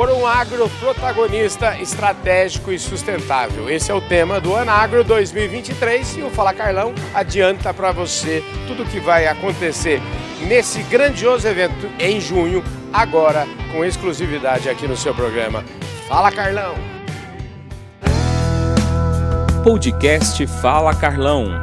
por 0.00 0.08
um 0.08 0.26
agro 0.26 0.66
protagonista, 0.80 1.78
estratégico 1.78 2.72
e 2.72 2.78
sustentável. 2.78 3.68
Esse 3.68 3.90
é 3.90 3.94
o 3.94 4.00
tema 4.00 4.40
do 4.40 4.56
Anagro 4.56 5.04
2023 5.04 6.16
e 6.16 6.22
o 6.22 6.30
Fala 6.30 6.54
Carlão 6.54 6.94
adianta 7.14 7.74
para 7.74 7.92
você 7.92 8.42
tudo 8.66 8.82
o 8.82 8.86
que 8.86 8.98
vai 8.98 9.26
acontecer 9.26 10.00
nesse 10.48 10.82
grandioso 10.84 11.46
evento 11.46 11.86
em 11.98 12.18
junho, 12.18 12.64
agora 12.90 13.46
com 13.70 13.84
exclusividade 13.84 14.70
aqui 14.70 14.88
no 14.88 14.96
seu 14.96 15.14
programa. 15.14 15.62
Fala 16.08 16.32
Carlão! 16.32 16.76
Podcast 19.62 20.46
Fala 20.46 20.94
Carlão 20.94 21.60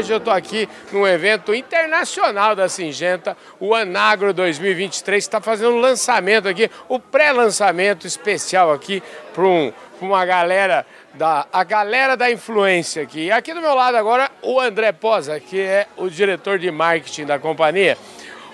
Hoje 0.00 0.14
eu 0.14 0.16
estou 0.16 0.32
aqui 0.32 0.66
num 0.90 1.06
evento 1.06 1.54
internacional 1.54 2.56
da 2.56 2.70
Singenta, 2.70 3.36
o 3.60 3.74
Anagro 3.74 4.32
2023, 4.32 5.22
está 5.22 5.42
fazendo 5.42 5.72
um 5.72 5.78
lançamento 5.78 6.48
aqui, 6.48 6.70
o 6.88 6.98
pré-lançamento 6.98 8.06
especial 8.06 8.72
aqui 8.72 9.02
para 9.34 9.42
um, 9.44 9.70
uma 10.00 10.24
galera 10.24 10.86
da 11.12 11.46
a 11.52 11.62
galera 11.64 12.16
da 12.16 12.30
influência 12.30 13.02
aqui. 13.02 13.30
Aqui 13.30 13.52
do 13.52 13.60
meu 13.60 13.74
lado 13.74 13.94
agora 13.96 14.30
o 14.40 14.58
André 14.58 14.90
Posa, 14.90 15.38
que 15.38 15.60
é 15.60 15.86
o 15.98 16.08
diretor 16.08 16.58
de 16.58 16.70
marketing 16.70 17.26
da 17.26 17.38
companhia. 17.38 17.98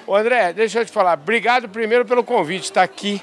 O 0.04 0.16
André, 0.16 0.52
deixa 0.52 0.80
eu 0.80 0.84
te 0.84 0.90
falar, 0.90 1.16
obrigado 1.16 1.68
primeiro 1.68 2.04
pelo 2.04 2.24
convite, 2.24 2.64
estar 2.64 2.80
tá 2.80 2.84
aqui 2.84 3.22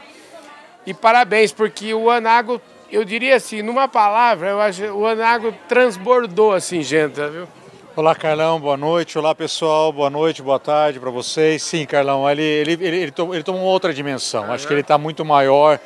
e 0.85 0.93
parabéns 0.93 1.51
porque 1.51 1.93
o 1.93 2.09
Anago 2.09 2.61
eu 2.89 3.03
diria 3.03 3.35
assim, 3.35 3.61
numa 3.61 3.89
palavra, 3.89 4.47
eu 4.51 4.61
acho 4.61 4.81
o 4.93 5.05
Anago 5.05 5.53
transbordou 5.67 6.53
a 6.53 6.61
Singenta, 6.61 7.29
viu? 7.29 7.62
Olá, 7.95 8.15
Carlão, 8.15 8.59
boa 8.59 8.75
noite. 8.75 9.19
Olá, 9.19 9.35
pessoal, 9.35 9.93
boa 9.93 10.09
noite, 10.09 10.41
boa 10.41 10.59
tarde 10.59 10.99
para 10.99 11.11
vocês. 11.11 11.61
Sim, 11.61 11.85
Carlão, 11.85 12.27
ele, 12.27 12.41
ele, 12.41 12.71
ele, 12.71 12.97
ele, 12.97 13.11
tomou, 13.11 13.61
outra 13.65 13.93
dimensão. 13.93 14.51
Acho 14.51 14.65
que 14.65 14.73
ele 14.73 14.81
está 14.81 14.97
muito 14.97 15.23
maior 15.23 15.79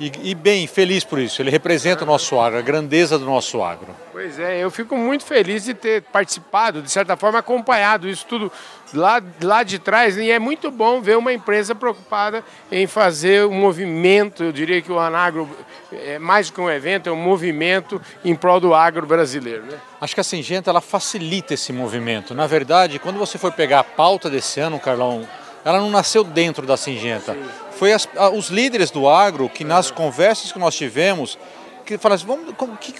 e, 0.00 0.30
e, 0.30 0.34
bem, 0.34 0.66
feliz 0.66 1.02
por 1.02 1.18
isso. 1.18 1.42
Ele 1.42 1.50
representa 1.50 2.04
o 2.04 2.06
nosso 2.06 2.38
agro, 2.38 2.58
a 2.58 2.62
grandeza 2.62 3.18
do 3.18 3.24
nosso 3.24 3.62
agro. 3.62 3.88
Pois 4.12 4.38
é, 4.38 4.62
eu 4.62 4.70
fico 4.70 4.96
muito 4.96 5.24
feliz 5.24 5.64
de 5.64 5.74
ter 5.74 6.02
participado, 6.02 6.80
de 6.80 6.90
certa 6.90 7.16
forma, 7.16 7.40
acompanhado 7.40 8.08
isso 8.08 8.24
tudo 8.26 8.52
lá, 8.94 9.20
lá 9.42 9.62
de 9.62 9.78
trás. 9.78 10.16
E 10.16 10.30
é 10.30 10.38
muito 10.38 10.70
bom 10.70 11.00
ver 11.00 11.16
uma 11.16 11.32
empresa 11.32 11.74
preocupada 11.74 12.44
em 12.70 12.86
fazer 12.86 13.44
um 13.46 13.54
movimento. 13.54 14.44
Eu 14.44 14.52
diria 14.52 14.80
que 14.80 14.92
o 14.92 15.00
Anagro 15.00 15.48
é 15.92 16.18
mais 16.18 16.48
do 16.48 16.54
que 16.54 16.60
um 16.60 16.70
evento, 16.70 17.08
é 17.08 17.12
um 17.12 17.16
movimento 17.16 18.00
em 18.24 18.36
prol 18.36 18.60
do 18.60 18.74
agro 18.74 19.06
brasileiro. 19.06 19.64
Né? 19.64 19.78
Acho 20.00 20.14
que 20.14 20.20
a 20.20 20.24
Singenta 20.24 20.70
ela 20.70 20.80
facilita 20.80 21.54
esse 21.54 21.72
movimento. 21.72 22.34
Na 22.34 22.46
verdade, 22.46 23.00
quando 23.00 23.18
você 23.18 23.36
for 23.36 23.52
pegar 23.52 23.80
a 23.80 23.84
pauta 23.84 24.30
desse 24.30 24.60
ano, 24.60 24.78
Carlão, 24.78 25.26
ela 25.68 25.80
não 25.80 25.90
nasceu 25.90 26.24
dentro 26.24 26.66
da 26.66 26.76
Singenta. 26.76 27.36
Foi 27.72 27.92
as, 27.92 28.08
os 28.34 28.48
líderes 28.48 28.90
do 28.90 29.08
agro 29.08 29.48
que, 29.48 29.64
nas 29.64 29.90
conversas 29.90 30.50
que 30.50 30.58
nós 30.58 30.74
tivemos, 30.74 31.38
que 31.84 31.98
falaram 31.98 32.16
assim, 32.16 32.26
vamos, 32.26 32.54
como, 32.56 32.76
que, 32.76 32.94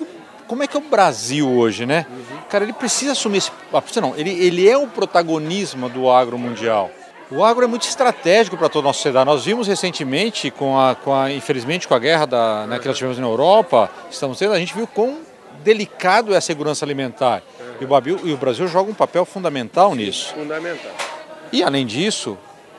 como 0.47 0.63
é 0.63 0.67
que 0.67 0.77
é 0.77 0.81
o 0.81 0.83
Brasil 0.83 1.51
hoje, 1.51 1.87
né? 1.87 2.07
Uhum. 2.11 2.39
Cara, 2.51 2.65
ele 2.65 2.75
precisa 2.75 3.13
assumir 3.13 3.39
esse. 3.39 3.51
Ah, 3.73 3.83
não, 4.01 4.15
ele, 4.17 4.31
ele 4.31 4.69
é 4.69 4.77
o 4.77 4.87
protagonismo 4.87 5.89
do 5.89 6.11
agro 6.11 6.39
mundial. 6.39 6.91
O 7.31 7.43
agro 7.43 7.65
é 7.65 7.67
muito 7.67 7.87
estratégico 7.87 8.57
para 8.57 8.69
toda 8.69 8.87
a 8.87 8.89
nossa 8.89 8.99
sociedade. 8.99 9.27
Nós 9.27 9.45
vimos 9.45 9.67
recentemente, 9.67 10.51
com 10.51 10.79
a, 10.79 10.95
com 10.95 11.15
a, 11.15 11.31
infelizmente, 11.31 11.89
com 11.89 11.95
a 11.95 11.99
guerra 11.99 12.27
da, 12.27 12.67
né, 12.67 12.79
que 12.79 12.87
nós 12.87 12.97
tivemos 12.97 13.19
na 13.19 13.27
Europa, 13.27 13.91
estamos 14.11 14.39
tendo, 14.39 14.53
a 14.53 14.59
gente 14.59 14.75
viu 14.75 14.87
quão 14.87 15.19
delicado 15.63 16.35
é 16.35 16.37
a 16.37 16.41
segurança 16.41 16.85
alimentar. 16.85 17.43
Uhum. 17.61 17.67
E, 17.81 17.85
o 17.85 17.89
Brasil, 17.89 18.21
e 18.25 18.33
o 18.33 18.37
Brasil 18.37 18.69
joga 18.69 18.91
um 18.91 18.95
papel 18.95 19.25
fundamental 19.25 19.95
nisso. 19.95 20.35
Fundamental. 20.35 20.93
E, 21.53 21.63
além 21.63 21.87
disso, 21.87 22.37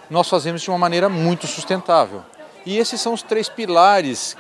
nós 0.10 0.30
fazemos 0.30 0.62
de 0.62 0.70
uma 0.70 0.78
maneira 0.78 1.08
muito 1.08 1.48
sustentável. 1.48 2.24
E 2.66 2.78
esses 2.78 3.00
são 3.00 3.14
os 3.14 3.22
três 3.22 3.48
pilares 3.48 4.36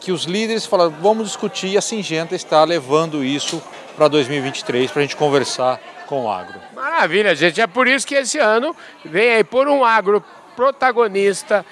que 0.00 0.12
os 0.12 0.24
líderes 0.24 0.66
falaram, 0.66 0.94
vamos 1.00 1.28
discutir 1.28 1.68
e 1.68 1.78
a 1.78 1.80
Singenta 1.80 2.34
está 2.34 2.62
levando 2.64 3.24
isso 3.24 3.62
para 3.96 4.08
2023 4.08 4.90
para 4.90 5.00
a 5.00 5.02
gente 5.02 5.16
conversar 5.16 5.80
com 6.06 6.24
o 6.24 6.30
agro. 6.30 6.60
Maravilha, 6.74 7.34
gente. 7.34 7.60
É 7.60 7.66
por 7.66 7.88
isso 7.88 8.06
que 8.06 8.14
esse 8.14 8.38
ano 8.38 8.76
vem 9.04 9.30
aí 9.30 9.44
por 9.44 9.68
um 9.68 9.84
agro 9.84 10.22
protagonista 10.54 11.64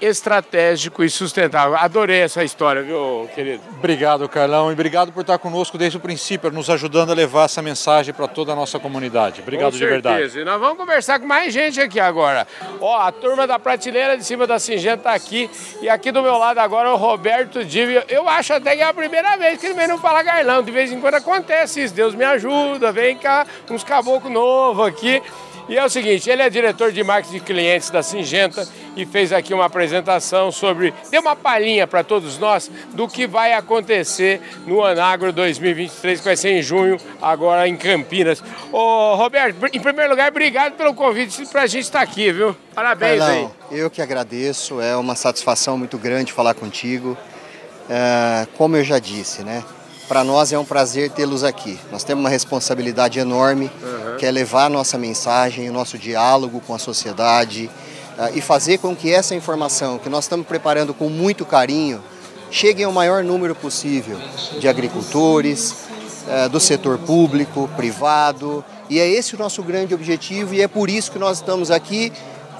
estratégico 0.00 1.02
e 1.02 1.10
sustentável. 1.10 1.76
Adorei 1.76 2.20
essa 2.20 2.44
história, 2.44 2.82
viu, 2.82 3.28
querido? 3.34 3.62
Obrigado, 3.78 4.28
Carlão, 4.28 4.70
e 4.70 4.72
obrigado 4.72 5.12
por 5.12 5.20
estar 5.20 5.38
conosco 5.38 5.78
desde 5.78 5.96
o 5.96 6.00
princípio, 6.00 6.50
nos 6.50 6.70
ajudando 6.70 7.10
a 7.10 7.14
levar 7.14 7.44
essa 7.44 7.62
mensagem 7.62 8.12
para 8.12 8.28
toda 8.28 8.52
a 8.52 8.56
nossa 8.56 8.78
comunidade. 8.78 9.40
Obrigado 9.40 9.72
de 9.72 9.84
verdade. 9.84 10.40
E 10.40 10.44
nós 10.44 10.60
vamos 10.60 10.76
conversar 10.76 11.18
com 11.18 11.26
mais 11.26 11.52
gente 11.52 11.80
aqui 11.80 12.00
agora. 12.00 12.46
Ó, 12.80 12.98
a 13.00 13.10
turma 13.12 13.46
da 13.46 13.58
prateleira 13.58 14.16
de 14.16 14.24
cima 14.24 14.46
da 14.46 14.58
Singenta 14.58 14.96
está 14.96 15.14
aqui, 15.14 15.50
e 15.80 15.88
aqui 15.88 16.10
do 16.10 16.22
meu 16.22 16.38
lado 16.38 16.58
agora 16.58 16.92
o 16.92 16.96
Roberto 16.96 17.64
Divi. 17.64 18.02
Eu 18.08 18.28
acho 18.28 18.52
até 18.52 18.76
que 18.76 18.82
é 18.82 18.84
a 18.84 18.94
primeira 18.94 19.36
vez 19.36 19.60
que 19.60 19.66
ele 19.66 19.74
vem 19.74 19.88
no 19.88 19.98
Fala 19.98 20.22
Carlão. 20.24 20.62
De 20.62 20.70
vez 20.70 20.92
em 20.92 21.00
quando 21.00 21.14
acontece 21.14 21.82
isso. 21.82 21.94
Deus 21.94 22.14
me 22.14 22.24
ajuda, 22.24 22.92
vem 22.92 23.16
cá 23.16 23.46
uns 23.70 23.84
caboclos 23.84 24.32
novos 24.32 24.86
aqui. 24.86 25.22
E 25.68 25.76
é 25.76 25.84
o 25.84 25.88
seguinte, 25.88 26.30
ele 26.30 26.42
é 26.42 26.48
diretor 26.48 26.92
de 26.92 27.02
marketing 27.02 27.34
de 27.34 27.40
clientes 27.40 27.90
da 27.90 28.00
Singenta 28.00 28.66
e 28.96 29.04
fez 29.04 29.32
aqui 29.32 29.52
uma 29.52 29.64
apresentação 29.64 30.52
sobre, 30.52 30.94
deu 31.10 31.20
uma 31.20 31.34
palhinha 31.34 31.88
para 31.88 32.04
todos 32.04 32.38
nós 32.38 32.70
do 32.94 33.08
que 33.08 33.26
vai 33.26 33.52
acontecer 33.52 34.40
no 34.64 34.84
Anagro 34.84 35.32
2023, 35.32 36.20
que 36.20 36.24
vai 36.24 36.36
ser 36.36 36.50
em 36.50 36.62
junho, 36.62 36.98
agora 37.20 37.66
em 37.66 37.76
Campinas. 37.76 38.42
Ô 38.70 39.16
Roberto, 39.16 39.56
em 39.72 39.80
primeiro 39.80 40.10
lugar, 40.10 40.30
obrigado 40.30 40.74
pelo 40.74 40.94
convite 40.94 41.44
para 41.46 41.62
a 41.62 41.66
gente 41.66 41.84
estar 41.84 42.00
aqui, 42.00 42.30
viu? 42.30 42.56
Parabéns 42.72 43.18
Carlão, 43.18 43.52
aí. 43.70 43.78
Eu 43.80 43.90
que 43.90 44.00
agradeço, 44.00 44.80
é 44.80 44.96
uma 44.96 45.16
satisfação 45.16 45.76
muito 45.76 45.98
grande 45.98 46.32
falar 46.32 46.54
contigo. 46.54 47.18
É, 47.90 48.46
como 48.56 48.76
eu 48.76 48.84
já 48.84 49.00
disse, 49.00 49.42
né? 49.42 49.64
Para 50.08 50.22
nós 50.22 50.52
é 50.52 50.58
um 50.58 50.64
prazer 50.64 51.10
tê-los 51.10 51.42
aqui. 51.42 51.78
Nós 51.90 52.04
temos 52.04 52.22
uma 52.22 52.30
responsabilidade 52.30 53.18
enorme, 53.18 53.70
uhum. 53.82 54.16
que 54.16 54.24
é 54.24 54.30
levar 54.30 54.66
a 54.66 54.68
nossa 54.68 54.96
mensagem, 54.96 55.68
o 55.68 55.72
nosso 55.72 55.98
diálogo 55.98 56.62
com 56.64 56.72
a 56.72 56.78
sociedade 56.78 57.68
uh, 58.16 58.30
e 58.32 58.40
fazer 58.40 58.78
com 58.78 58.94
que 58.94 59.12
essa 59.12 59.34
informação 59.34 59.98
que 59.98 60.08
nós 60.08 60.24
estamos 60.24 60.46
preparando 60.46 60.94
com 60.94 61.08
muito 61.08 61.44
carinho 61.44 62.00
chegue 62.52 62.84
ao 62.84 62.92
maior 62.92 63.24
número 63.24 63.52
possível 63.56 64.16
de 64.60 64.68
agricultores, 64.68 65.72
uh, 66.28 66.48
do 66.48 66.60
setor 66.60 66.98
público, 66.98 67.68
privado. 67.76 68.64
E 68.88 69.00
é 69.00 69.08
esse 69.08 69.34
o 69.34 69.38
nosso 69.38 69.60
grande 69.60 69.92
objetivo 69.92 70.54
e 70.54 70.62
é 70.62 70.68
por 70.68 70.88
isso 70.88 71.10
que 71.10 71.18
nós 71.18 71.38
estamos 71.38 71.68
aqui 71.68 72.12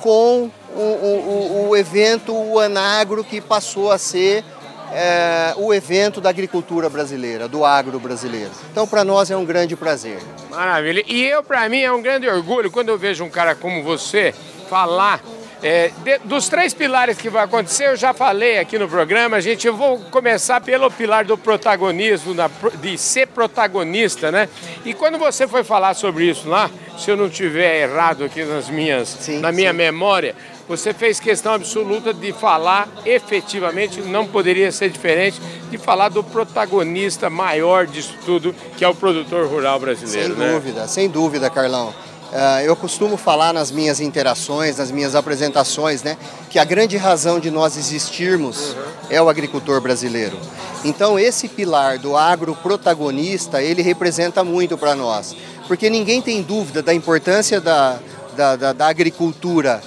com 0.02 0.50
o, 0.74 0.80
o, 0.80 1.68
o 1.68 1.76
evento 1.76 2.34
o 2.34 2.58
Anagro 2.58 3.22
que 3.22 3.40
passou 3.40 3.92
a 3.92 3.98
ser 3.98 4.44
é, 4.92 5.54
o 5.56 5.72
evento 5.72 6.20
da 6.20 6.30
agricultura 6.30 6.88
brasileira, 6.88 7.48
do 7.48 7.64
agro 7.64 7.98
brasileiro. 7.98 8.50
Então, 8.70 8.86
para 8.86 9.04
nós 9.04 9.30
é 9.30 9.36
um 9.36 9.44
grande 9.44 9.76
prazer. 9.76 10.18
Maravilha. 10.50 11.04
E 11.06 11.24
eu, 11.24 11.42
para 11.42 11.68
mim, 11.68 11.80
é 11.80 11.92
um 11.92 12.02
grande 12.02 12.28
orgulho 12.28 12.70
quando 12.70 12.88
eu 12.88 12.98
vejo 12.98 13.24
um 13.24 13.30
cara 13.30 13.54
como 13.54 13.82
você 13.82 14.34
falar 14.68 15.20
é, 15.62 15.90
de, 16.04 16.18
dos 16.18 16.48
três 16.48 16.74
pilares 16.74 17.16
que 17.16 17.30
vai 17.30 17.44
acontecer, 17.44 17.88
eu 17.88 17.96
já 17.96 18.12
falei 18.12 18.58
aqui 18.58 18.78
no 18.78 18.88
programa, 18.88 19.40
gente, 19.40 19.66
eu 19.66 19.74
vou 19.74 19.98
começar 20.10 20.60
pelo 20.60 20.90
pilar 20.90 21.24
do 21.24 21.36
protagonismo, 21.38 22.34
da, 22.34 22.50
de 22.80 22.98
ser 22.98 23.28
protagonista, 23.28 24.30
né? 24.30 24.48
E 24.84 24.92
quando 24.92 25.18
você 25.18 25.48
foi 25.48 25.64
falar 25.64 25.94
sobre 25.94 26.28
isso 26.28 26.48
lá, 26.48 26.70
se 26.98 27.10
eu 27.10 27.16
não 27.16 27.28
tiver 27.28 27.82
errado 27.82 28.24
aqui 28.24 28.44
nas 28.44 28.68
minhas, 28.68 29.08
sim, 29.08 29.40
na 29.40 29.50
minha 29.50 29.70
sim. 29.70 29.76
memória, 29.76 30.36
você 30.68 30.92
fez 30.92 31.20
questão 31.20 31.52
absoluta 31.52 32.12
de 32.12 32.32
falar 32.32 32.88
efetivamente, 33.04 34.00
não 34.00 34.26
poderia 34.26 34.70
ser 34.72 34.90
diferente, 34.90 35.40
de 35.70 35.78
falar 35.78 36.08
do 36.08 36.22
protagonista 36.22 37.30
maior 37.30 37.86
disso 37.86 38.14
tudo, 38.24 38.54
que 38.76 38.84
é 38.84 38.88
o 38.88 38.94
produtor 38.94 39.46
rural 39.46 39.78
brasileiro. 39.78 40.34
Sem 40.34 40.44
né? 40.44 40.52
dúvida, 40.52 40.88
sem 40.88 41.08
dúvida, 41.08 41.50
Carlão. 41.50 41.94
Uh, 42.26 42.60
eu 42.64 42.74
costumo 42.74 43.16
falar 43.16 43.52
nas 43.52 43.70
minhas 43.70 44.00
interações, 44.00 44.78
nas 44.78 44.90
minhas 44.90 45.14
apresentações, 45.14 46.02
né, 46.02 46.16
que 46.50 46.58
a 46.58 46.64
grande 46.64 46.96
razão 46.96 47.38
de 47.38 47.52
nós 47.52 47.76
existirmos 47.76 48.72
uhum. 48.72 48.82
é 49.10 49.22
o 49.22 49.28
agricultor 49.28 49.80
brasileiro. 49.80 50.36
Então, 50.84 51.16
esse 51.16 51.46
pilar 51.48 51.98
do 51.98 52.16
agro 52.16 52.56
protagonista, 52.56 53.62
ele 53.62 53.80
representa 53.80 54.42
muito 54.42 54.76
para 54.76 54.96
nós, 54.96 55.36
porque 55.68 55.88
ninguém 55.88 56.20
tem 56.20 56.42
dúvida 56.42 56.82
da 56.82 56.92
importância 56.92 57.60
da, 57.60 58.00
da, 58.36 58.56
da, 58.56 58.72
da 58.72 58.88
agricultura 58.88 59.80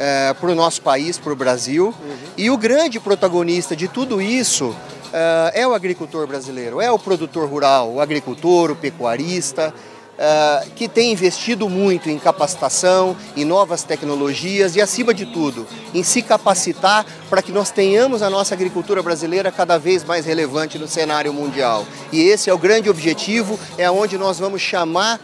é, 0.00 0.32
para 0.32 0.50
o 0.50 0.54
nosso 0.54 0.80
país, 0.80 1.18
para 1.18 1.30
o 1.30 1.36
Brasil. 1.36 1.88
Uhum. 1.88 2.16
E 2.38 2.50
o 2.50 2.56
grande 2.56 2.98
protagonista 2.98 3.76
de 3.76 3.86
tudo 3.86 4.20
isso 4.20 4.74
é, 5.12 5.60
é 5.60 5.68
o 5.68 5.74
agricultor 5.74 6.26
brasileiro, 6.26 6.80
é 6.80 6.90
o 6.90 6.98
produtor 6.98 7.46
rural, 7.46 7.92
o 7.92 8.00
agricultor, 8.00 8.70
o 8.70 8.76
pecuarista, 8.76 9.74
é, 10.18 10.66
que 10.74 10.88
tem 10.88 11.12
investido 11.12 11.68
muito 11.68 12.08
em 12.08 12.18
capacitação, 12.18 13.14
em 13.36 13.44
novas 13.44 13.82
tecnologias 13.82 14.74
e, 14.74 14.80
acima 14.80 15.12
de 15.12 15.26
tudo, 15.26 15.66
em 15.92 16.02
se 16.02 16.22
capacitar 16.22 17.04
para 17.28 17.42
que 17.42 17.52
nós 17.52 17.70
tenhamos 17.70 18.22
a 18.22 18.30
nossa 18.30 18.54
agricultura 18.54 19.02
brasileira 19.02 19.52
cada 19.52 19.78
vez 19.78 20.02
mais 20.02 20.24
relevante 20.24 20.78
no 20.78 20.88
cenário 20.88 21.32
mundial. 21.34 21.84
E 22.10 22.22
esse 22.22 22.48
é 22.48 22.54
o 22.54 22.58
grande 22.58 22.88
objetivo, 22.88 23.60
é 23.76 23.90
onde 23.90 24.16
nós 24.16 24.38
vamos 24.38 24.62
chamar 24.62 25.20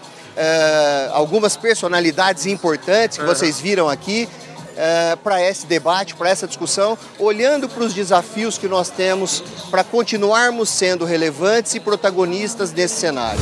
algumas 1.13 1.57
personalidades 1.57 2.45
importantes 2.45 3.17
que 3.17 3.25
vocês 3.25 3.59
viram 3.59 3.89
aqui 3.89 4.29
é, 4.77 5.17
para 5.17 5.43
esse 5.43 5.67
debate, 5.67 6.15
para 6.15 6.31
essa 6.31 6.47
discussão, 6.47 6.99
olhando 7.19 7.69
para 7.69 7.83
os 7.83 7.95
desafios 7.95 8.59
que 8.59 8.69
nós 8.69 8.91
temos 8.91 9.43
para 9.71 9.83
continuarmos 9.83 10.69
sendo 10.69 11.05
relevantes 11.05 11.75
e 11.75 11.81
protagonistas 11.81 12.71
desse 12.71 13.01
cenário. 13.01 13.41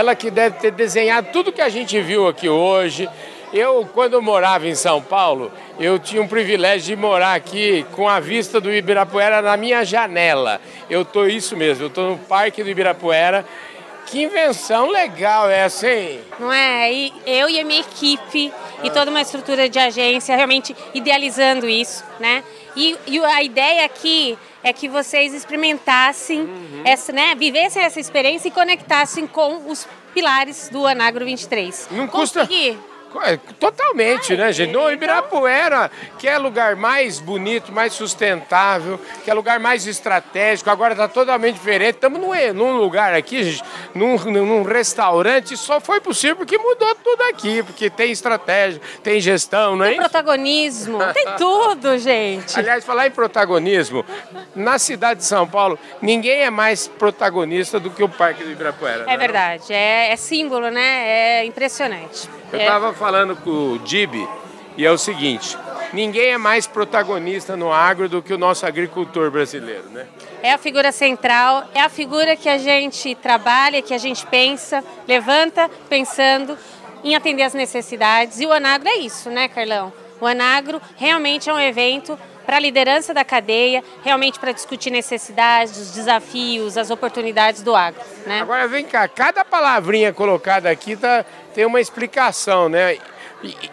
ela 0.00 0.14
que 0.14 0.30
deve 0.30 0.58
ter 0.58 0.70
desenhado 0.70 1.28
tudo 1.30 1.52
que 1.52 1.60
a 1.60 1.68
gente 1.68 2.00
viu 2.00 2.26
aqui 2.26 2.48
hoje. 2.48 3.06
Eu, 3.52 3.88
quando 3.92 4.14
eu 4.14 4.22
morava 4.22 4.68
em 4.68 4.74
São 4.74 5.02
Paulo, 5.02 5.50
eu 5.78 5.98
tinha 5.98 6.22
um 6.22 6.28
privilégio 6.28 6.94
de 6.94 7.00
morar 7.00 7.34
aqui 7.34 7.84
com 7.92 8.08
a 8.08 8.20
vista 8.20 8.60
do 8.60 8.72
Ibirapuera 8.72 9.42
na 9.42 9.56
minha 9.56 9.84
janela. 9.84 10.60
Eu 10.88 11.04
tô 11.04 11.26
isso 11.26 11.56
mesmo, 11.56 11.84
eu 11.84 11.90
tô 11.90 12.10
no 12.10 12.18
Parque 12.18 12.62
do 12.62 12.70
Ibirapuera. 12.70 13.44
Que 14.06 14.22
invenção 14.22 14.90
legal 14.90 15.48
essa, 15.48 15.88
hein? 15.88 16.20
Não 16.38 16.52
é? 16.52 16.92
E 16.92 17.12
eu 17.26 17.48
e 17.48 17.60
a 17.60 17.64
minha 17.64 17.80
equipe 17.80 18.52
e 18.82 18.90
toda 18.90 19.10
uma 19.10 19.20
estrutura 19.20 19.68
de 19.68 19.78
agência 19.78 20.34
realmente 20.34 20.74
idealizando 20.92 21.68
isso, 21.68 22.04
né? 22.18 22.42
E, 22.74 22.96
e 23.06 23.18
a 23.20 23.42
ideia 23.42 23.84
aqui 23.84 24.36
é 24.62 24.72
que 24.72 24.88
vocês 24.88 25.32
experimentassem, 25.32 26.40
uhum. 26.40 26.82
essa, 26.84 27.12
né, 27.12 27.34
vivessem 27.34 27.82
essa 27.82 27.98
experiência 27.98 28.48
e 28.48 28.50
conectassem 28.50 29.26
com 29.26 29.68
os 29.70 29.88
pilares 30.12 30.68
do 30.68 30.86
Anagro 30.86 31.24
23. 31.24 31.88
Não 31.92 32.06
custa. 32.06 32.40
Conseguir 32.40 32.78
totalmente, 33.58 34.36
né, 34.36 34.52
gente? 34.52 34.72
No 34.72 34.90
Ibirapuera, 34.90 35.90
que 36.18 36.28
é 36.28 36.38
lugar 36.38 36.76
mais 36.76 37.18
bonito, 37.18 37.72
mais 37.72 37.92
sustentável, 37.92 39.00
que 39.24 39.30
é 39.30 39.34
lugar 39.34 39.58
mais 39.58 39.86
estratégico, 39.86 40.70
agora 40.70 40.92
está 40.92 41.08
totalmente 41.08 41.54
diferente. 41.54 41.96
Estamos 41.96 42.20
num, 42.20 42.32
num, 42.54 42.78
lugar 42.78 43.14
aqui, 43.14 43.42
gente, 43.44 43.64
num, 43.94 44.16
num 44.16 44.62
restaurante, 44.62 45.56
só 45.56 45.80
foi 45.80 46.00
possível 46.00 46.36
porque 46.36 46.56
mudou 46.56 46.94
tudo 46.96 47.22
aqui, 47.22 47.62
porque 47.62 47.90
tem 47.90 48.12
estratégia, 48.12 48.80
tem 49.02 49.20
gestão, 49.20 49.76
não 49.76 49.84
é? 49.84 49.90
Tem 49.90 49.98
protagonismo, 49.98 50.98
tem 51.12 51.26
tudo, 51.36 51.98
gente. 51.98 52.58
Aliás, 52.58 52.84
falar 52.84 53.06
em 53.06 53.10
protagonismo, 53.10 54.04
na 54.54 54.78
cidade 54.78 55.20
de 55.20 55.26
São 55.26 55.46
Paulo, 55.46 55.78
ninguém 56.00 56.42
é 56.42 56.50
mais 56.50 56.86
protagonista 56.86 57.80
do 57.80 57.90
que 57.90 58.02
o 58.02 58.08
Parque 58.08 58.44
do 58.44 58.50
Ibirapuera. 58.50 59.02
É 59.02 59.06
né? 59.06 59.16
verdade, 59.16 59.72
é, 59.72 60.12
é 60.12 60.16
símbolo, 60.16 60.70
né? 60.70 61.40
É 61.40 61.44
impressionante. 61.44 62.28
Eu 62.52 62.58
estava 62.58 62.88
é. 62.88 62.92
Falando 63.00 63.34
com 63.34 63.72
o 63.72 63.78
Dib 63.78 64.28
e 64.76 64.84
é 64.84 64.90
o 64.90 64.98
seguinte: 64.98 65.56
ninguém 65.90 66.32
é 66.32 66.36
mais 66.36 66.66
protagonista 66.66 67.56
no 67.56 67.72
agro 67.72 68.10
do 68.10 68.20
que 68.20 68.34
o 68.34 68.36
nosso 68.36 68.66
agricultor 68.66 69.30
brasileiro, 69.30 69.88
né? 69.88 70.06
É 70.42 70.52
a 70.52 70.58
figura 70.58 70.92
central, 70.92 71.66
é 71.74 71.80
a 71.80 71.88
figura 71.88 72.36
que 72.36 72.46
a 72.46 72.58
gente 72.58 73.14
trabalha, 73.14 73.80
que 73.80 73.94
a 73.94 73.98
gente 73.98 74.26
pensa, 74.26 74.84
levanta 75.08 75.70
pensando 75.88 76.58
em 77.02 77.16
atender 77.16 77.42
as 77.42 77.54
necessidades. 77.54 78.38
E 78.38 78.44
o 78.44 78.52
Anagro 78.52 78.86
é 78.86 78.98
isso, 78.98 79.30
né, 79.30 79.48
Carlão? 79.48 79.90
O 80.20 80.26
Anagro 80.26 80.78
realmente 80.96 81.48
é 81.48 81.54
um 81.54 81.58
evento 81.58 82.18
para 82.46 82.56
a 82.56 82.60
liderança 82.60 83.14
da 83.14 83.24
cadeia, 83.24 83.82
realmente 84.02 84.38
para 84.38 84.52
discutir 84.52 84.90
necessidades, 84.90 85.76
os 85.76 85.90
desafios, 85.92 86.76
as 86.76 86.90
oportunidades 86.90 87.62
do 87.62 87.74
agro. 87.74 88.00
Né? 88.26 88.40
Agora 88.40 88.66
vem 88.66 88.84
cá, 88.84 89.06
cada 89.08 89.44
palavrinha 89.44 90.12
colocada 90.12 90.70
aqui 90.70 90.96
tá, 90.96 91.24
tem 91.54 91.64
uma 91.64 91.80
explicação, 91.80 92.68
né? 92.68 92.98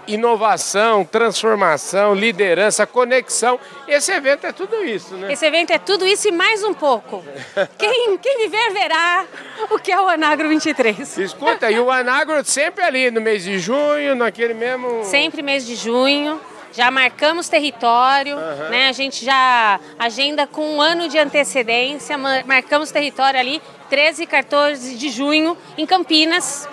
inovação, 0.07 1.03
transformação, 1.03 2.13
liderança, 2.13 2.87
conexão. 2.87 3.59
Esse 3.87 4.11
evento 4.11 4.47
é 4.47 4.51
tudo 4.51 4.83
isso, 4.83 5.15
né? 5.15 5.31
Esse 5.33 5.45
evento 5.45 5.71
é 5.71 5.77
tudo 5.77 6.05
isso 6.05 6.27
e 6.27 6.31
mais 6.31 6.63
um 6.63 6.73
pouco. 6.73 7.23
Quem, 7.77 8.17
quem 8.17 8.37
viver 8.37 8.71
verá 8.71 9.25
o 9.69 9.77
que 9.77 9.91
é 9.91 9.99
o 9.99 10.07
Anagro 10.07 10.47
23. 10.47 11.17
Escuta, 11.17 11.69
e 11.69 11.79
o 11.79 11.91
Anagro 11.91 12.43
sempre 12.45 12.83
ali 12.83 13.11
no 13.11 13.19
mês 13.19 13.43
de 13.43 13.59
junho, 13.59 14.15
naquele 14.15 14.53
mesmo. 14.53 15.03
Sempre 15.03 15.41
mês 15.41 15.65
de 15.65 15.75
junho 15.75 16.39
já 16.73 16.91
marcamos 16.91 17.49
território, 17.49 18.35
uhum. 18.35 18.69
né? 18.69 18.89
A 18.89 18.91
gente 18.91 19.25
já 19.25 19.79
agenda 19.97 20.45
com 20.45 20.75
um 20.75 20.81
ano 20.81 21.07
de 21.07 21.17
antecedência, 21.17 22.17
marcamos 22.45 22.91
território 22.91 23.39
ali 23.39 23.61
13 23.89 24.23
e 24.23 24.27
14 24.27 24.95
de 24.95 25.09
junho 25.09 25.57
em 25.77 25.85
Campinas. 25.85 26.67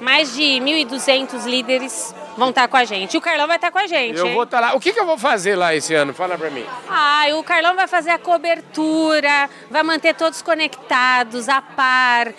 Mais 0.00 0.34
de 0.34 0.42
1.200 0.42 1.44
líderes 1.44 2.14
vão 2.36 2.50
estar 2.50 2.68
com 2.68 2.76
a 2.76 2.84
gente. 2.84 3.16
O 3.16 3.20
Carlão 3.20 3.46
vai 3.46 3.56
estar 3.56 3.70
com 3.70 3.78
a 3.78 3.86
gente. 3.86 4.18
Eu 4.18 4.26
hein? 4.26 4.34
vou 4.34 4.44
estar 4.44 4.60
lá. 4.60 4.74
O 4.74 4.80
que, 4.80 4.92
que, 4.92 5.00
eu 5.00 5.06
vou 5.06 5.18
fazer 5.18 5.56
lá 5.56 5.74
esse 5.74 5.94
ano? 5.94 6.12
Fala 6.14 6.36
pra 6.36 6.50
mim. 6.50 6.64
Ah, 6.88 7.26
o 7.34 7.42
Carlão 7.42 7.74
vai 7.74 7.86
fazer 7.86 8.10
a 8.10 8.18
cobertura, 8.18 9.48
vai 9.70 9.82
manter 9.82 10.14
todos 10.14 10.42
conectados, 10.42 11.48
a 11.48 11.60
par, 11.60 12.32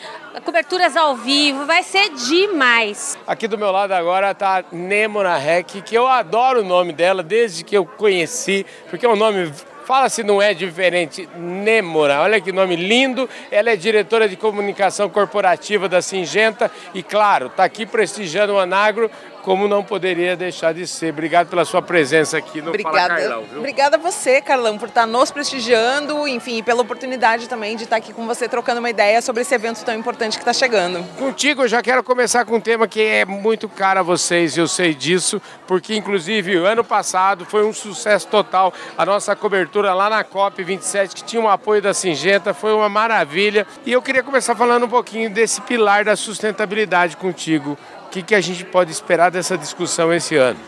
coberturas 0.43 0.95
ao 0.95 1.15
vivo, 1.15 1.65
vai 1.65 1.83
ser 1.83 2.09
demais. 2.09 3.17
Aqui 3.27 3.47
do 3.47 3.57
meu 3.57 3.71
lado 3.71 3.91
agora 3.91 4.33
tá 4.33 4.63
Nemora 4.71 5.38
Rec, 5.38 5.81
que 5.83 5.95
eu 5.95 6.07
adoro 6.07 6.61
o 6.61 6.65
nome 6.65 6.93
dela 6.93 7.21
desde 7.21 7.63
que 7.63 7.75
eu 7.75 7.85
conheci, 7.85 8.65
porque 8.89 9.05
é 9.05 9.09
um 9.09 9.15
nome 9.15 9.51
Fala 9.91 10.09
se 10.09 10.23
não 10.23 10.41
é 10.41 10.53
diferente. 10.53 11.27
Nemora, 11.35 12.21
olha 12.21 12.39
que 12.39 12.51
nome 12.51 12.75
lindo. 12.75 13.27
Ela 13.51 13.71
é 13.71 13.75
diretora 13.75 14.29
de 14.29 14.38
comunicação 14.38 15.09
corporativa 15.09 15.89
da 15.89 16.01
Singenta 16.01 16.71
e, 16.93 17.01
claro, 17.01 17.47
está 17.47 17.63
aqui 17.63 17.85
prestigiando 17.85 18.53
o 18.53 18.59
Anagro 18.59 19.09
como 19.41 19.67
não 19.67 19.83
poderia 19.83 20.35
deixar 20.35 20.73
de 20.73 20.85
ser. 20.88 21.11
Obrigado 21.11 21.47
pela 21.47 21.65
sua 21.65 21.81
presença 21.81 22.38
aqui 22.38 22.61
no 22.61 22.69
Obrigada. 22.69 22.97
Fala 22.97 23.19
Carlão. 23.19 23.43
Viu? 23.49 23.59
Obrigada 23.59 23.97
a 23.97 23.99
você, 23.99 24.41
Carlão, 24.41 24.77
por 24.77 24.88
estar 24.88 25.05
nos 25.05 25.31
prestigiando, 25.31 26.27
enfim, 26.27 26.57
e 26.57 26.63
pela 26.63 26.81
oportunidade 26.81 27.47
também 27.47 27.75
de 27.75 27.83
estar 27.83 27.97
aqui 27.97 28.13
com 28.13 28.25
você 28.25 28.47
trocando 28.47 28.79
uma 28.79 28.89
ideia 28.89 29.21
sobre 29.21 29.41
esse 29.41 29.53
evento 29.53 29.83
tão 29.83 29.95
importante 29.95 30.38
que 30.38 30.41
está 30.41 30.53
chegando. 30.53 31.03
Contigo, 31.17 31.63
eu 31.63 31.67
já 31.67 31.81
quero 31.81 32.03
começar 32.03 32.45
com 32.45 32.55
um 32.55 32.61
tema 32.61 32.88
que 32.88 33.01
é 33.01 33.25
muito 33.25 33.67
caro 33.67 33.99
a 33.99 34.03
vocês, 34.03 34.57
eu 34.57 34.67
sei 34.67 34.93
disso, 34.93 35.41
porque 35.67 35.95
inclusive 35.95 36.55
ano 36.55 36.83
passado 36.83 37.45
foi 37.45 37.65
um 37.65 37.73
sucesso 37.73 38.27
total 38.27 38.73
a 38.97 39.05
nossa 39.05 39.35
cobertura 39.35 39.93
lá 39.93 40.09
na 40.09 40.23
COP 40.23 40.63
27, 40.63 41.15
que 41.15 41.23
tinha 41.23 41.41
um 41.41 41.49
apoio 41.49 41.81
da 41.81 41.93
Singenta, 41.93 42.53
foi 42.53 42.73
uma 42.73 42.89
maravilha. 42.89 43.65
E 43.85 43.91
eu 43.91 44.01
queria 44.01 44.23
começar 44.23 44.55
falando 44.55 44.85
um 44.85 44.89
pouquinho 44.89 45.29
desse 45.29 45.61
pilar 45.61 46.05
da 46.05 46.15
sustentabilidade 46.15 47.17
contigo 47.17 47.77
que, 48.11 48.21
que 48.21 48.35
a 48.35 48.41
gente 48.41 48.65
pode 48.65 48.91
esperar 48.91 49.31
dessa 49.31 49.57
discussão 49.57 50.13
esse 50.13 50.35
ano? 50.35 50.59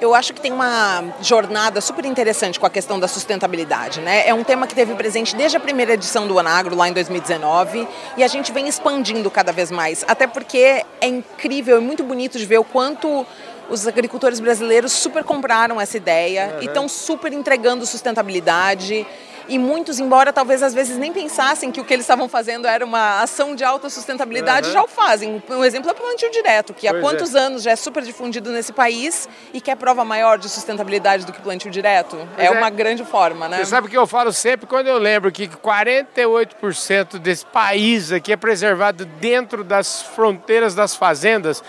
Eu 0.00 0.14
acho 0.14 0.32
que 0.32 0.40
tem 0.40 0.50
uma 0.50 1.04
jornada 1.20 1.78
super 1.82 2.06
interessante 2.06 2.58
com 2.58 2.64
a 2.64 2.70
questão 2.70 2.98
da 2.98 3.06
sustentabilidade. 3.06 4.00
Né? 4.00 4.26
É 4.26 4.32
um 4.32 4.42
tema 4.42 4.66
que 4.66 4.74
teve 4.74 4.94
presente 4.94 5.36
desde 5.36 5.58
a 5.58 5.60
primeira 5.60 5.92
edição 5.92 6.26
do 6.26 6.38
Anagro, 6.38 6.74
lá 6.74 6.88
em 6.88 6.92
2019, 6.94 7.86
e 8.16 8.24
a 8.24 8.28
gente 8.28 8.50
vem 8.50 8.66
expandindo 8.66 9.30
cada 9.30 9.52
vez 9.52 9.70
mais. 9.70 10.02
Até 10.08 10.26
porque 10.26 10.82
é 11.02 11.06
incrível, 11.06 11.76
é 11.76 11.80
muito 11.80 12.02
bonito 12.02 12.38
de 12.38 12.46
ver 12.46 12.58
o 12.58 12.64
quanto 12.64 13.26
os 13.68 13.86
agricultores 13.86 14.40
brasileiros 14.40 14.92
super 14.92 15.22
compraram 15.22 15.78
essa 15.78 15.98
ideia 15.98 16.54
uhum. 16.54 16.62
e 16.62 16.66
estão 16.66 16.88
super 16.88 17.32
entregando 17.32 17.84
sustentabilidade 17.84 19.06
e 19.50 19.58
muitos, 19.58 19.98
embora 19.98 20.32
talvez 20.32 20.62
às 20.62 20.72
vezes 20.72 20.96
nem 20.96 21.12
pensassem 21.12 21.72
que 21.72 21.80
o 21.80 21.84
que 21.84 21.92
eles 21.92 22.04
estavam 22.04 22.28
fazendo 22.28 22.68
era 22.68 22.84
uma 22.84 23.20
ação 23.20 23.54
de 23.54 23.64
alta 23.64 23.90
sustentabilidade, 23.90 24.68
uhum. 24.68 24.72
já 24.72 24.82
o 24.82 24.86
fazem. 24.86 25.42
Um 25.50 25.64
exemplo 25.64 25.90
é 25.90 25.92
o 25.92 25.96
plantio 25.96 26.30
direto, 26.30 26.72
que 26.72 26.86
pois 26.86 26.94
há 26.94 26.98
é. 26.98 27.00
quantos 27.00 27.34
é. 27.34 27.38
anos 27.38 27.62
já 27.64 27.72
é 27.72 27.76
super 27.76 28.02
difundido 28.04 28.52
nesse 28.52 28.72
país 28.72 29.28
e 29.52 29.60
que 29.60 29.68
é 29.68 29.74
prova 29.74 30.04
maior 30.04 30.38
de 30.38 30.48
sustentabilidade 30.48 31.26
do 31.26 31.32
que 31.32 31.40
plantio 31.40 31.68
direto. 31.68 32.16
É, 32.38 32.46
é, 32.46 32.50
uma 32.52 32.70
grande 32.70 33.04
forma, 33.04 33.48
né? 33.48 33.58
Você 33.58 33.66
sabe 33.66 33.88
que 33.88 33.98
eu 33.98 34.06
falo 34.06 34.32
sempre 34.32 34.68
quando 34.68 34.86
eu 34.86 34.98
lembro 34.98 35.32
que 35.32 35.48
48% 35.48 37.18
desse 37.18 37.44
país 37.44 38.12
aqui 38.12 38.32
é 38.32 38.36
preservado 38.36 39.04
dentro 39.04 39.64
das 39.64 40.00
fronteiras 40.02 40.76
das 40.76 40.94
fazendas 40.94 41.60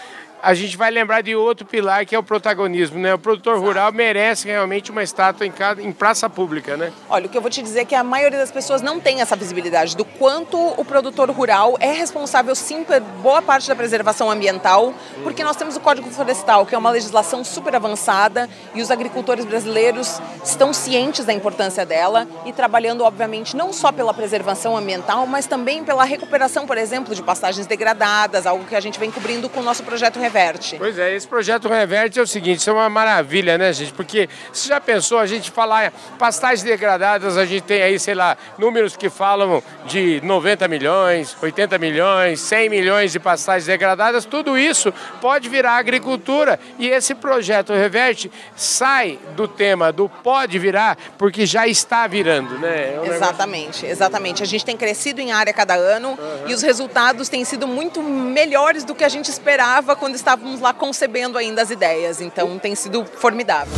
a 0.41 0.53
gente 0.53 0.75
vai 0.75 0.89
lembrar 0.89 1.21
de 1.21 1.35
outro 1.35 1.65
pilar 1.65 2.05
que 2.05 2.15
é 2.15 2.19
o 2.19 2.23
protagonismo, 2.23 2.99
né? 2.99 3.13
O 3.13 3.19
produtor 3.19 3.53
Exato. 3.53 3.67
rural 3.67 3.91
merece 3.91 4.47
realmente 4.47 4.91
uma 4.91 5.03
estátua 5.03 5.45
em, 5.45 5.51
cada, 5.51 5.81
em 5.81 5.91
praça 5.91 6.29
pública, 6.29 6.75
né? 6.75 6.91
Olha, 7.09 7.27
o 7.27 7.29
que 7.29 7.37
eu 7.37 7.41
vou 7.41 7.49
te 7.49 7.61
dizer 7.61 7.81
é 7.81 7.85
que 7.85 7.95
a 7.95 8.03
maioria 8.03 8.39
das 8.39 8.51
pessoas 8.51 8.81
não 8.81 8.99
tem 8.99 9.21
essa 9.21 9.35
visibilidade 9.35 9.95
do 9.95 10.03
quanto 10.03 10.57
o 10.57 10.83
produtor 10.83 11.29
rural 11.29 11.77
é 11.79 11.91
responsável 11.91 12.55
sim 12.55 12.83
por 12.83 12.99
boa 12.99 13.41
parte 13.41 13.67
da 13.67 13.75
preservação 13.75 14.29
ambiental, 14.29 14.93
porque 15.23 15.43
nós 15.43 15.55
temos 15.55 15.75
o 15.75 15.79
Código 15.79 16.09
Florestal, 16.09 16.65
que 16.65 16.73
é 16.73 16.77
uma 16.77 16.89
legislação 16.89 17.43
super 17.43 17.75
avançada 17.75 18.49
e 18.73 18.81
os 18.81 18.89
agricultores 18.89 19.45
brasileiros 19.45 20.19
estão 20.43 20.73
cientes 20.73 21.25
da 21.25 21.33
importância 21.33 21.85
dela 21.85 22.27
e 22.45 22.53
trabalhando, 22.53 23.03
obviamente, 23.03 23.55
não 23.55 23.71
só 23.71 23.91
pela 23.91 24.13
preservação 24.13 24.75
ambiental, 24.75 25.27
mas 25.27 25.45
também 25.45 25.83
pela 25.83 26.03
recuperação, 26.03 26.65
por 26.65 26.77
exemplo, 26.77 27.13
de 27.13 27.21
pastagens 27.21 27.67
degradadas, 27.67 28.45
algo 28.45 28.65
que 28.65 28.75
a 28.75 28.79
gente 28.79 28.99
vem 28.99 29.11
cobrindo 29.11 29.49
com 29.49 29.59
o 29.59 29.63
nosso 29.63 29.83
projeto 29.83 30.19
Reverte. 30.31 30.77
Pois 30.77 30.97
é, 30.97 31.13
esse 31.13 31.27
projeto 31.27 31.67
Reverte 31.67 32.17
é 32.17 32.21
o 32.21 32.27
seguinte, 32.27 32.59
isso 32.59 32.69
é 32.69 32.73
uma 32.73 32.89
maravilha, 32.89 33.57
né, 33.57 33.73
gente? 33.73 33.91
Porque 33.91 34.29
você 34.51 34.69
já 34.69 34.79
pensou, 34.79 35.19
a 35.19 35.25
gente 35.25 35.51
falar 35.51 35.91
pastagens 36.17 36.63
degradadas, 36.63 37.37
a 37.37 37.45
gente 37.45 37.63
tem 37.63 37.81
aí, 37.81 37.99
sei 37.99 38.15
lá, 38.15 38.37
números 38.57 38.95
que 38.95 39.09
falam 39.09 39.61
de 39.85 40.21
90 40.23 40.67
milhões, 40.69 41.35
80 41.41 41.77
milhões, 41.77 42.39
100 42.39 42.69
milhões 42.69 43.11
de 43.11 43.19
pastagens 43.19 43.65
degradadas, 43.65 44.23
tudo 44.23 44.57
isso 44.57 44.93
pode 45.19 45.49
virar 45.49 45.73
agricultura. 45.73 46.57
E 46.79 46.87
esse 46.87 47.13
projeto 47.13 47.73
Reverte 47.73 48.31
sai 48.55 49.19
do 49.35 49.47
tema 49.47 49.91
do 49.91 50.07
pode 50.07 50.57
virar, 50.57 50.97
porque 51.17 51.45
já 51.45 51.67
está 51.67 52.07
virando, 52.07 52.57
né? 52.57 52.95
É 52.95 52.99
um 53.01 53.05
exatamente, 53.05 53.65
negócio... 53.65 53.87
exatamente. 53.87 54.43
A 54.43 54.45
gente 54.45 54.63
tem 54.63 54.77
crescido 54.77 55.19
em 55.19 55.31
área 55.33 55.51
cada 55.51 55.75
ano 55.75 56.09
uhum. 56.11 56.47
e 56.47 56.53
os 56.53 56.61
resultados 56.61 57.27
têm 57.27 57.43
sido 57.43 57.67
muito 57.67 58.01
melhores 58.01 58.85
do 58.85 58.95
que 58.95 59.03
a 59.03 59.09
gente 59.09 59.29
esperava 59.29 59.95
quando 59.95 60.20
estávamos 60.21 60.61
lá 60.61 60.71
concebendo 60.71 61.37
ainda 61.37 61.61
as 61.61 61.71
ideias. 61.71 62.21
Então 62.21 62.57
tem 62.57 62.75
sido 62.75 63.03
formidável. 63.05 63.73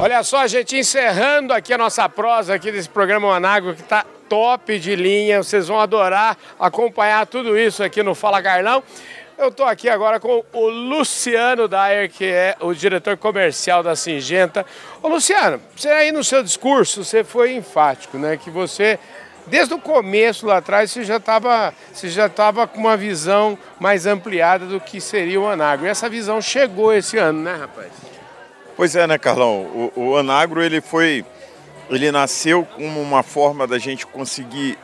Olha 0.00 0.24
só, 0.24 0.46
gente, 0.48 0.76
encerrando 0.76 1.52
aqui 1.52 1.72
a 1.72 1.78
nossa 1.78 2.08
prosa 2.08 2.54
aqui 2.54 2.72
desse 2.72 2.88
programa 2.88 3.28
Manágua, 3.28 3.72
que 3.72 3.82
está 3.82 4.04
top 4.32 4.78
de 4.78 4.96
linha. 4.96 5.42
Vocês 5.42 5.68
vão 5.68 5.78
adorar 5.78 6.38
acompanhar 6.58 7.26
tudo 7.26 7.58
isso 7.58 7.84
aqui 7.84 8.02
no 8.02 8.14
Fala 8.14 8.42
Carlão. 8.42 8.82
Eu 9.36 9.48
estou 9.48 9.66
aqui 9.66 9.90
agora 9.90 10.18
com 10.18 10.42
o 10.54 10.68
Luciano 10.68 11.68
Dyer, 11.68 12.10
que 12.10 12.24
é 12.24 12.56
o 12.60 12.72
diretor 12.72 13.18
comercial 13.18 13.82
da 13.82 13.94
Singenta. 13.94 14.64
Ô 15.02 15.08
Luciano, 15.08 15.60
você 15.76 15.90
aí 15.90 16.12
no 16.12 16.24
seu 16.24 16.42
discurso, 16.42 17.04
você 17.04 17.22
foi 17.22 17.54
enfático, 17.54 18.16
né? 18.16 18.38
Que 18.38 18.48
você, 18.48 18.98
desde 19.48 19.74
o 19.74 19.78
começo 19.78 20.46
lá 20.46 20.58
atrás, 20.58 20.90
você 20.90 21.04
já 21.04 21.16
estava 21.18 21.74
já 22.02 22.30
com 22.66 22.80
uma 22.80 22.96
visão 22.96 23.58
mais 23.78 24.06
ampliada 24.06 24.64
do 24.64 24.80
que 24.80 24.98
seria 24.98 25.42
o 25.42 25.46
Anagro. 25.46 25.86
E 25.86 25.90
essa 25.90 26.08
visão 26.08 26.40
chegou 26.40 26.90
esse 26.90 27.18
ano, 27.18 27.42
né, 27.42 27.54
rapaz? 27.54 27.90
Pois 28.74 28.96
é, 28.96 29.06
né, 29.06 29.18
Carlão? 29.18 29.60
O, 29.60 29.92
o 29.94 30.16
Anagro 30.16 30.62
ele 30.62 30.80
foi, 30.80 31.22
ele 31.90 32.10
nasceu 32.10 32.64
como 32.64 33.00
uma 33.00 33.22
forma 33.22 33.66
da 33.66 33.78
gente 33.78 34.06
conseguir 34.06 34.78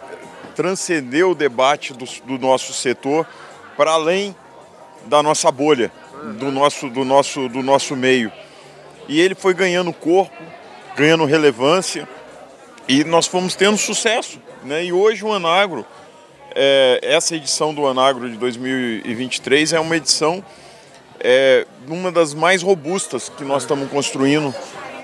transcender 0.55 1.27
o 1.27 1.35
debate 1.35 1.93
do, 1.93 2.05
do 2.25 2.39
nosso 2.39 2.73
setor 2.73 3.27
para 3.77 3.93
além 3.93 4.35
da 5.07 5.23
nossa 5.23 5.51
bolha, 5.51 5.93
do 6.39 6.51
nosso, 6.51 6.91
do 6.91 7.05
nosso, 7.05 7.49
do 7.49 7.63
nosso 7.63 7.95
meio. 7.95 8.33
E 9.09 9.21
ele 9.21 9.35
foi 9.35 9.55
ganhando 9.55 9.93
corpo, 9.93 10.37
ganhando 10.97 11.25
relevância 11.25 12.09
e 12.89 13.05
nós 13.05 13.27
fomos 13.27 13.55
tendo 13.55 13.79
sucesso, 13.79 14.41
né? 14.65 14.85
E 14.85 14.93
hoje 14.93 15.25
o 15.25 15.33
Anagro, 15.33 15.87
é, 16.55 16.99
essa 17.03 17.37
edição 17.37 17.73
do 17.73 17.87
Anagro 17.87 18.29
de 18.29 18.37
2023 18.37 19.73
é 19.73 19.81
uma 19.81 19.97
edição 19.97 20.45
é 21.21 21.67
uma 21.87 22.13
das 22.13 22.33
mais 22.35 22.63
robustas 22.63 23.29
que 23.29 23.45
nós 23.45 23.63
estamos 23.63 23.91
construindo 23.91 24.55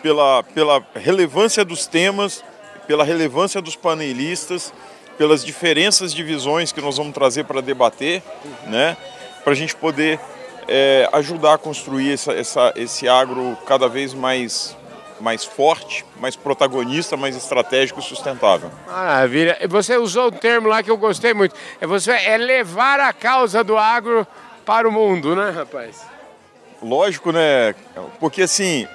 pela, 0.05 0.43
pela 0.43 0.87
relevância 0.95 1.65
dos 1.65 1.87
temas, 1.87 2.45
pela 2.87 3.03
relevância 3.05 3.63
dos 3.63 3.75
panelistas, 3.75 4.71
pelas 5.17 5.43
diferenças 5.43 6.13
de 6.13 6.23
visões 6.23 6.73
que 6.73 6.81
nós 6.83 6.99
vamos 6.99 7.15
trazer 7.15 7.45
para 7.45 7.63
debater, 7.63 8.23
né? 8.67 8.99
para 9.43 9.55
a 9.55 9.57
gente 9.57 9.75
poder 9.75 10.21
é, 10.69 11.09
ajudar 11.11 11.55
a 11.55 11.59
construir 11.59 12.13
essa, 12.13 12.35
essa, 12.35 12.75
esse 12.77 13.09
agro 13.09 13.57
cada 13.67 13.89
vez 13.89 14.13
mais, 14.13 14.77
mais 15.19 15.43
forte, 15.43 16.05
mais 16.21 16.37
protagonista, 16.37 17.17
mais 17.17 17.35
estratégico 17.35 18.01
e 18.01 18.03
sustentável. 18.03 18.71
Maravilha. 18.87 19.57
Você 19.71 19.97
usou 19.97 20.27
um 20.27 20.33
termo 20.33 20.69
lá 20.69 20.83
que 20.83 20.91
eu 20.91 20.99
gostei 20.99 21.33
muito. 21.33 21.57
É, 21.81 21.87
você, 21.87 22.11
é 22.11 22.37
levar 22.37 23.01
a 23.01 23.11
causa 23.15 23.65
do 23.65 23.79
agro 23.79 24.27
para 24.67 24.87
o 24.87 24.93
mundo, 24.93 25.35
né, 25.35 25.49
rapaz? 25.49 26.05
Lógico, 26.83 27.33
né? 27.33 27.75
Porque 28.21 28.43
assim, 28.43 28.87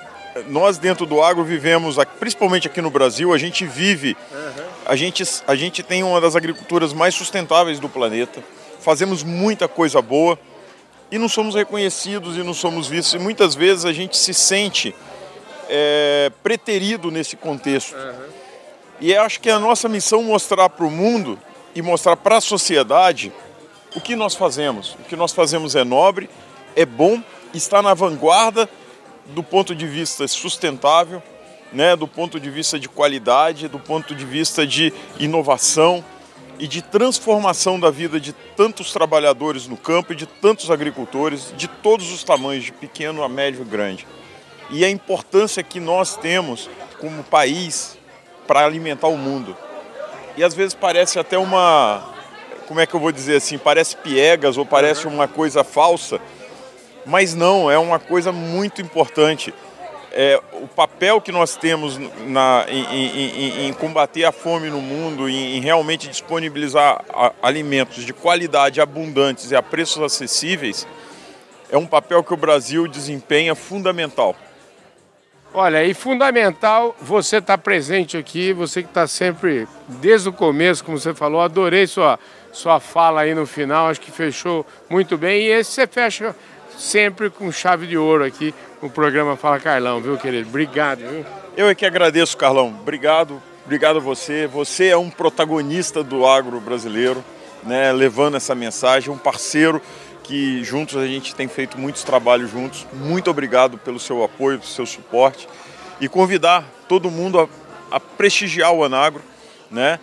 nós 0.47 0.77
dentro 0.77 1.05
do 1.05 1.21
agro 1.21 1.43
vivemos, 1.43 1.97
principalmente 2.19 2.67
aqui 2.67 2.81
no 2.81 2.89
Brasil, 2.89 3.33
a 3.33 3.37
gente 3.37 3.65
vive, 3.65 4.15
a, 4.85 4.95
gente, 4.95 5.23
a 5.47 5.55
gente 5.55 5.83
tem 5.83 6.03
uma 6.03 6.19
das 6.21 6.35
agriculturas 6.35 6.93
mais 6.93 7.15
sustentáveis 7.15 7.79
do 7.79 7.89
planeta, 7.89 8.43
fazemos 8.79 9.23
muita 9.23 9.67
coisa 9.67 10.01
boa 10.01 10.39
e 11.11 11.17
não 11.17 11.27
somos 11.27 11.55
reconhecidos 11.55 12.37
e 12.37 12.43
não 12.43 12.53
somos 12.53 12.87
vistos. 12.87 13.13
E 13.13 13.19
muitas 13.19 13.55
vezes 13.55 13.85
a 13.85 13.93
gente 13.93 14.17
se 14.17 14.33
sente 14.33 14.95
é, 15.67 16.31
preterido 16.43 17.11
nesse 17.11 17.35
contexto. 17.35 17.95
E 18.99 19.15
acho 19.15 19.39
que 19.39 19.49
é 19.49 19.53
a 19.53 19.59
nossa 19.59 19.87
missão 19.87 20.23
mostrar 20.23 20.69
para 20.69 20.85
o 20.85 20.91
mundo 20.91 21.39
e 21.73 21.81
mostrar 21.81 22.15
para 22.15 22.37
a 22.37 22.41
sociedade 22.41 23.31
o 23.95 24.01
que 24.01 24.15
nós 24.15 24.35
fazemos. 24.35 24.95
O 24.99 25.03
que 25.03 25.15
nós 25.15 25.31
fazemos 25.31 25.75
é 25.75 25.83
nobre, 25.83 26.29
é 26.75 26.85
bom, 26.85 27.21
está 27.53 27.81
na 27.81 27.93
vanguarda 27.93 28.69
do 29.33 29.43
ponto 29.43 29.75
de 29.75 29.87
vista 29.87 30.27
sustentável, 30.27 31.21
né, 31.71 31.95
do 31.95 32.07
ponto 32.07 32.39
de 32.39 32.49
vista 32.49 32.79
de 32.79 32.89
qualidade, 32.89 33.67
do 33.67 33.79
ponto 33.79 34.15
de 34.15 34.25
vista 34.25 34.65
de 34.65 34.91
inovação 35.19 36.03
e 36.57 36.67
de 36.67 36.81
transformação 36.81 37.79
da 37.79 37.89
vida 37.89 38.19
de 38.19 38.33
tantos 38.33 38.91
trabalhadores 38.91 39.67
no 39.67 39.77
campo 39.77 40.13
e 40.13 40.15
de 40.15 40.25
tantos 40.25 40.69
agricultores 40.69 41.53
de 41.55 41.67
todos 41.67 42.11
os 42.11 42.23
tamanhos, 42.23 42.65
de 42.65 42.71
pequeno 42.71 43.23
a 43.23 43.29
médio 43.29 43.61
e 43.61 43.65
grande. 43.65 44.05
E 44.69 44.83
a 44.83 44.89
importância 44.89 45.63
que 45.63 45.79
nós 45.79 46.17
temos 46.17 46.69
como 46.99 47.23
país 47.23 47.97
para 48.45 48.65
alimentar 48.65 49.07
o 49.07 49.17
mundo. 49.17 49.55
E 50.35 50.43
às 50.43 50.53
vezes 50.53 50.73
parece 50.73 51.17
até 51.17 51.37
uma 51.37 52.13
como 52.67 52.79
é 52.79 52.85
que 52.85 52.93
eu 52.93 52.99
vou 52.99 53.11
dizer 53.11 53.37
assim, 53.37 53.57
parece 53.57 53.95
piegas 53.97 54.55
ou 54.55 54.63
parece 54.63 55.07
uma 55.07 55.27
coisa 55.27 55.63
falsa, 55.63 56.21
mas 57.09 57.33
não, 57.33 57.71
é 57.71 57.77
uma 57.77 57.97
coisa 57.97 58.31
muito 58.31 58.81
importante. 58.81 59.51
É, 60.11 60.39
o 60.53 60.67
papel 60.67 61.19
que 61.19 61.31
nós 61.31 61.55
temos 61.55 61.99
na, 62.27 62.65
em, 62.67 62.83
em, 62.83 63.67
em, 63.67 63.73
combater 63.73 64.25
a 64.25 64.31
fome 64.31 64.69
no 64.69 64.79
mundo, 64.79 65.27
em, 65.27 65.57
em 65.57 65.59
realmente 65.59 66.07
disponibilizar 66.07 67.03
alimentos 67.41 68.05
de 68.05 68.13
qualidade, 68.13 68.79
abundantes 68.79 69.51
e 69.51 69.55
a 69.55 69.61
preços 69.61 70.01
acessíveis, 70.01 70.87
é 71.71 71.77
um 71.77 71.85
papel 71.85 72.23
que 72.23 72.33
o 72.33 72.37
Brasil 72.37 72.87
desempenha 72.87 73.55
fundamental. 73.55 74.35
Olha, 75.51 75.83
e 75.83 75.95
fundamental 75.95 76.95
você 77.01 77.37
estar 77.37 77.57
tá 77.57 77.63
presente 77.63 78.17
aqui, 78.17 78.53
você 78.53 78.83
que 78.83 78.89
está 78.89 79.07
sempre 79.07 79.67
desde 79.87 80.29
o 80.29 80.33
começo, 80.33 80.83
como 80.83 80.99
você 80.99 81.13
falou, 81.15 81.41
adorei 81.41 81.87
sua, 81.87 82.19
sua 82.51 82.79
fala 82.79 83.21
aí 83.21 83.33
no 83.33 83.47
final, 83.47 83.87
acho 83.87 83.99
que 83.99 84.11
fechou 84.11 84.63
muito 84.87 85.17
bem. 85.17 85.41
E 85.41 85.47
esse 85.49 85.71
você 85.71 85.87
fecha 85.87 86.35
sempre 86.79 87.29
com 87.29 87.51
chave 87.51 87.85
de 87.85 87.97
ouro 87.97 88.23
aqui 88.23 88.55
no 88.81 88.89
programa 88.89 89.35
Fala 89.35 89.59
Carlão, 89.59 89.99
viu, 89.99 90.17
querido? 90.17 90.47
Obrigado, 90.47 90.99
viu? 90.99 91.25
Eu 91.57 91.67
é 91.67 91.75
que 91.75 91.85
agradeço, 91.85 92.37
Carlão. 92.37 92.69
Obrigado, 92.69 93.41
obrigado 93.65 93.97
a 93.97 93.99
você. 93.99 94.47
Você 94.47 94.87
é 94.87 94.97
um 94.97 95.09
protagonista 95.09 96.01
do 96.01 96.25
agro 96.25 96.57
brasileiro, 96.61 97.23
né, 97.63 97.91
levando 97.91 98.37
essa 98.37 98.55
mensagem, 98.55 99.11
um 99.11 99.17
parceiro 99.17 99.81
que 100.23 100.63
juntos 100.63 100.95
a 100.95 101.05
gente 101.05 101.35
tem 101.35 101.49
feito 101.49 101.77
muitos 101.77 102.03
trabalhos 102.03 102.49
juntos. 102.49 102.87
Muito 102.93 103.29
obrigado 103.29 103.77
pelo 103.77 103.99
seu 103.99 104.23
apoio, 104.23 104.59
pelo 104.59 104.71
seu 104.71 104.85
suporte 104.85 105.49
e 105.99 106.07
convidar 106.07 106.63
todo 106.87 107.11
mundo 107.11 107.41
a, 107.41 107.47
a 107.91 107.99
prestigiar 107.99 108.71
o 108.71 108.85
Anagro, 108.85 109.21
né, 109.69 109.99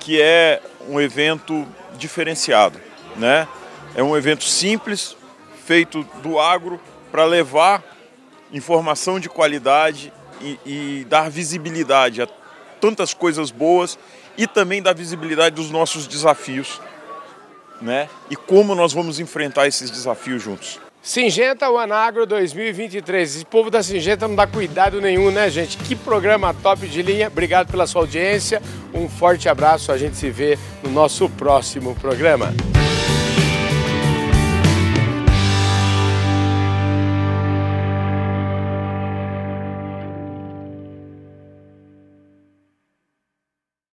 que 0.00 0.22
é 0.22 0.62
um 0.88 0.98
evento 0.98 1.66
diferenciado, 1.98 2.80
né? 3.16 3.46
É 3.94 4.02
um 4.02 4.16
evento 4.16 4.42
simples, 4.42 5.16
feito 5.64 6.02
do 6.22 6.38
agro 6.38 6.80
para 7.10 7.24
levar 7.24 7.82
informação 8.52 9.18
de 9.18 9.28
qualidade 9.28 10.12
e, 10.40 10.58
e, 10.66 11.06
dar 11.08 11.30
visibilidade 11.30 12.22
a 12.22 12.28
tantas 12.80 13.14
coisas 13.14 13.50
boas 13.50 13.98
e 14.36 14.46
também 14.46 14.82
dar 14.82 14.94
visibilidade 14.94 15.56
dos 15.56 15.70
nossos 15.70 16.06
desafios, 16.06 16.80
né? 17.80 18.08
E 18.30 18.36
como 18.36 18.74
nós 18.74 18.92
vamos 18.92 19.18
enfrentar 19.20 19.66
esses 19.66 19.90
desafios 19.90 20.42
juntos. 20.42 20.80
Singenta 21.02 21.70
o 21.70 21.78
Anagro 21.78 22.26
2023. 22.26 23.36
Esse 23.36 23.44
povo 23.44 23.70
da 23.70 23.82
Singenta 23.82 24.26
não 24.26 24.34
dá 24.34 24.46
cuidado 24.46 25.00
nenhum, 25.00 25.30
né, 25.30 25.50
gente? 25.50 25.76
Que 25.76 25.94
programa 25.94 26.54
top 26.54 26.88
de 26.88 27.02
linha. 27.02 27.28
Obrigado 27.28 27.70
pela 27.70 27.86
sua 27.86 28.02
audiência. 28.02 28.62
Um 28.92 29.08
forte 29.08 29.48
abraço. 29.48 29.92
A 29.92 29.98
gente 29.98 30.16
se 30.16 30.30
vê 30.30 30.58
no 30.82 30.90
nosso 30.90 31.28
próximo 31.28 31.94
programa. 31.96 32.54